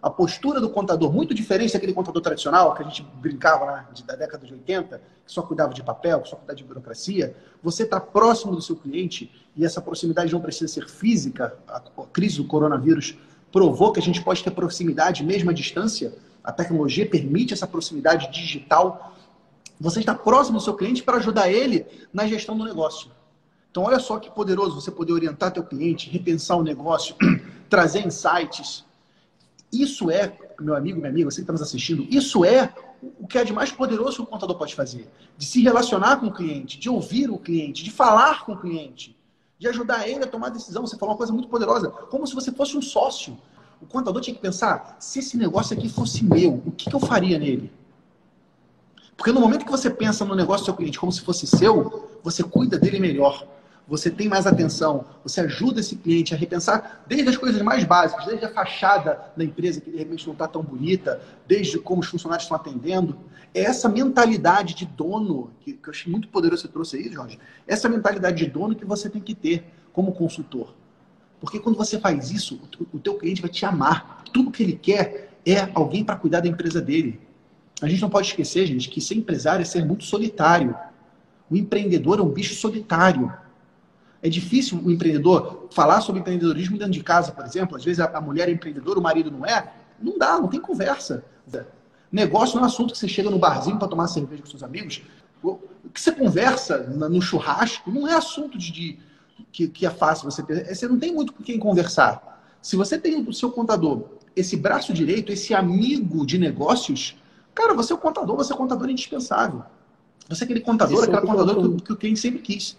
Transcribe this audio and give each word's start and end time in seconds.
a 0.00 0.08
postura 0.08 0.60
do 0.60 0.70
contador 0.70 1.12
muito 1.12 1.34
diferente 1.34 1.72
daquele 1.72 1.92
contador 1.92 2.22
tradicional 2.22 2.74
que 2.74 2.82
a 2.82 2.84
gente 2.84 3.02
brincava 3.02 3.66
né, 3.66 3.86
da 4.06 4.14
década 4.14 4.46
de 4.46 4.52
80, 4.52 5.00
que 5.26 5.32
só 5.32 5.42
cuidava 5.42 5.74
de 5.74 5.82
papel, 5.82 6.24
só 6.24 6.36
cuidava 6.36 6.56
de 6.56 6.64
burocracia, 6.64 7.34
você 7.62 7.82
está 7.82 7.98
próximo 7.98 8.54
do 8.54 8.62
seu 8.62 8.76
cliente 8.76 9.30
e 9.56 9.64
essa 9.64 9.80
proximidade 9.80 10.32
não 10.32 10.40
precisa 10.40 10.72
ser 10.72 10.88
física. 10.88 11.56
A 11.66 11.80
crise 12.12 12.36
do 12.36 12.44
coronavírus 12.44 13.16
provou 13.50 13.92
que 13.92 13.98
a 13.98 14.02
gente 14.02 14.22
pode 14.22 14.42
ter 14.44 14.50
proximidade 14.52 15.24
mesmo 15.24 15.50
à 15.50 15.52
distância. 15.52 16.14
A 16.44 16.52
tecnologia 16.52 17.08
permite 17.08 17.52
essa 17.52 17.66
proximidade 17.66 18.30
digital. 18.30 19.16
Você 19.80 20.00
está 20.00 20.14
próximo 20.14 20.58
do 20.58 20.64
seu 20.64 20.74
cliente 20.74 21.02
para 21.02 21.16
ajudar 21.16 21.50
ele 21.50 21.86
na 22.12 22.26
gestão 22.26 22.56
do 22.56 22.64
negócio. 22.64 23.10
Então, 23.70 23.82
olha 23.82 23.98
só 23.98 24.18
que 24.18 24.30
poderoso 24.30 24.74
você 24.74 24.90
poder 24.90 25.12
orientar 25.12 25.52
teu 25.52 25.62
cliente, 25.62 26.08
repensar 26.08 26.56
o 26.56 26.62
negócio, 26.62 27.14
trazer 27.68 28.06
insights. 28.06 28.84
Isso 29.72 30.10
é, 30.10 30.36
meu 30.60 30.74
amigo, 30.74 30.98
minha 30.98 31.10
amiga, 31.10 31.30
você 31.30 31.36
que 31.36 31.42
está 31.42 31.52
nos 31.52 31.62
assistindo, 31.62 32.06
isso 32.10 32.44
é 32.44 32.74
o 33.20 33.26
que 33.26 33.38
é 33.38 33.44
de 33.44 33.52
mais 33.52 33.70
poderoso 33.70 34.16
que 34.16 34.22
o 34.22 34.26
contador 34.26 34.56
pode 34.56 34.74
fazer. 34.74 35.08
De 35.36 35.44
se 35.44 35.62
relacionar 35.62 36.16
com 36.16 36.26
o 36.26 36.32
cliente, 36.32 36.78
de 36.78 36.88
ouvir 36.88 37.30
o 37.30 37.38
cliente, 37.38 37.84
de 37.84 37.90
falar 37.90 38.44
com 38.44 38.52
o 38.52 38.58
cliente, 38.58 39.16
de 39.58 39.68
ajudar 39.68 40.08
ele 40.08 40.24
a 40.24 40.26
tomar 40.26 40.48
decisão. 40.48 40.86
Você 40.86 40.96
falou 40.96 41.12
uma 41.12 41.18
coisa 41.18 41.32
muito 41.32 41.48
poderosa, 41.48 41.90
como 41.90 42.26
se 42.26 42.34
você 42.34 42.50
fosse 42.50 42.76
um 42.76 42.82
sócio. 42.82 43.36
O 43.80 43.86
contador 43.86 44.20
tinha 44.20 44.34
que 44.34 44.42
pensar, 44.42 44.96
se 44.98 45.20
esse 45.20 45.36
negócio 45.36 45.76
aqui 45.76 45.88
fosse 45.88 46.24
meu, 46.24 46.62
o 46.66 46.72
que, 46.72 46.90
que 46.90 46.96
eu 46.96 47.00
faria 47.00 47.38
nele? 47.38 47.70
Porque 49.16 49.32
no 49.32 49.40
momento 49.40 49.64
que 49.64 49.70
você 49.70 49.90
pensa 49.90 50.24
no 50.24 50.34
negócio 50.34 50.62
do 50.62 50.66
seu 50.66 50.74
cliente 50.74 50.98
como 50.98 51.12
se 51.12 51.20
fosse 51.20 51.46
seu, 51.46 52.08
você 52.22 52.42
cuida 52.42 52.78
dele 52.78 52.98
melhor 52.98 53.46
você 53.88 54.10
tem 54.10 54.28
mais 54.28 54.46
atenção, 54.46 55.06
você 55.22 55.40
ajuda 55.40 55.80
esse 55.80 55.96
cliente 55.96 56.34
a 56.34 56.36
repensar 56.36 57.04
desde 57.08 57.30
as 57.30 57.38
coisas 57.38 57.62
mais 57.62 57.84
básicas, 57.84 58.26
desde 58.26 58.44
a 58.44 58.52
fachada 58.52 59.18
da 59.34 59.42
empresa, 59.42 59.80
que 59.80 59.90
de 59.90 59.96
repente 59.96 60.26
não 60.26 60.34
está 60.34 60.46
tão 60.46 60.62
bonita, 60.62 61.18
desde 61.46 61.78
como 61.78 62.02
os 62.02 62.06
funcionários 62.06 62.44
estão 62.44 62.56
atendendo. 62.56 63.18
É 63.54 63.62
essa 63.62 63.88
mentalidade 63.88 64.74
de 64.74 64.84
dono, 64.84 65.50
que, 65.60 65.72
que 65.72 65.88
eu 65.88 65.90
achei 65.90 66.12
muito 66.12 66.28
poderoso 66.28 66.62
você 66.62 66.68
trouxe 66.68 66.98
aí, 66.98 67.10
Jorge, 67.10 67.38
essa 67.66 67.88
mentalidade 67.88 68.44
de 68.44 68.50
dono 68.50 68.74
que 68.74 68.84
você 68.84 69.08
tem 69.08 69.22
que 69.22 69.34
ter 69.34 69.64
como 69.90 70.12
consultor. 70.12 70.74
Porque 71.40 71.58
quando 71.58 71.76
você 71.76 71.98
faz 71.98 72.30
isso, 72.30 72.60
o, 72.78 72.96
o 72.96 73.00
teu 73.00 73.14
cliente 73.14 73.40
vai 73.40 73.50
te 73.50 73.64
amar. 73.64 74.22
Tudo 74.34 74.50
que 74.50 74.62
ele 74.62 74.74
quer 74.74 75.30
é 75.46 75.70
alguém 75.74 76.04
para 76.04 76.16
cuidar 76.16 76.40
da 76.40 76.48
empresa 76.48 76.80
dele. 76.80 77.18
A 77.80 77.88
gente 77.88 78.02
não 78.02 78.10
pode 78.10 78.26
esquecer, 78.26 78.66
gente, 78.66 78.90
que 78.90 79.00
ser 79.00 79.14
empresário 79.14 79.62
é 79.62 79.64
ser 79.64 79.82
muito 79.84 80.04
solitário. 80.04 80.76
O 81.50 81.56
empreendedor 81.56 82.18
é 82.18 82.22
um 82.22 82.28
bicho 82.28 82.54
solitário. 82.54 83.32
É 84.22 84.28
difícil 84.28 84.80
o 84.84 84.90
empreendedor 84.90 85.68
falar 85.70 86.00
sobre 86.00 86.20
empreendedorismo 86.20 86.76
dentro 86.76 86.92
de 86.92 87.02
casa, 87.02 87.30
por 87.30 87.44
exemplo. 87.44 87.76
Às 87.76 87.84
vezes 87.84 88.00
a 88.00 88.20
mulher 88.20 88.48
é 88.48 88.52
empreendedora, 88.52 88.98
o 88.98 89.02
marido 89.02 89.30
não 89.30 89.46
é. 89.46 89.72
Não 90.00 90.18
dá, 90.18 90.38
não 90.38 90.48
tem 90.48 90.60
conversa. 90.60 91.24
Negócio 92.10 92.56
não 92.56 92.62
é 92.62 92.64
um 92.64 92.68
assunto 92.68 92.92
que 92.92 92.98
você 92.98 93.08
chega 93.08 93.30
no 93.30 93.38
barzinho 93.38 93.78
para 93.78 93.86
tomar 93.86 94.08
cerveja 94.08 94.42
com 94.42 94.48
seus 94.48 94.62
amigos. 94.62 95.02
O 95.42 95.58
que 95.92 96.00
você 96.00 96.10
conversa 96.10 96.78
no 96.78 97.22
churrasco 97.22 97.90
não 97.90 98.08
é 98.08 98.14
assunto 98.14 98.58
de, 98.58 98.72
de 98.72 98.98
que, 99.52 99.68
que, 99.68 99.86
é 99.86 99.90
fácil 99.90 100.30
você 100.30 100.42
ter. 100.42 100.74
Você 100.74 100.88
não 100.88 100.98
tem 100.98 101.14
muito 101.14 101.32
com 101.32 101.42
quem 101.42 101.58
conversar. 101.58 102.42
Se 102.60 102.76
você 102.76 102.98
tem 102.98 103.20
o 103.20 103.32
seu 103.32 103.52
contador, 103.52 104.04
esse 104.34 104.56
braço 104.56 104.92
direito, 104.92 105.32
esse 105.32 105.54
amigo 105.54 106.26
de 106.26 106.38
negócios, 106.38 107.16
cara, 107.54 107.72
você 107.74 107.92
é 107.92 107.96
o 107.96 107.98
contador, 107.98 108.36
você 108.36 108.52
é 108.52 108.54
o 108.54 108.58
contador 108.58 108.90
indispensável. 108.90 109.62
Você 110.28 110.42
é 110.42 110.44
aquele 110.44 110.60
contador, 110.60 111.04
aquela 111.04 111.22
contador 111.22 111.76
que, 111.76 111.82
que 111.84 111.92
o 111.92 111.96
cliente 111.96 112.20
sempre 112.20 112.40
quis. 112.40 112.76